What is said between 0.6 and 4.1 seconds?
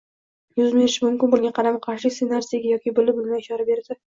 yuz berishi mumkin bo‘lgan qarama-qarshilik ssenariysiga bilib yoki bilmay ishora berdi.